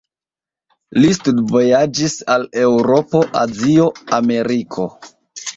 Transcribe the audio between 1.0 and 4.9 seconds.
Li studvojaĝis al Eŭropo, Azio, Ameriko.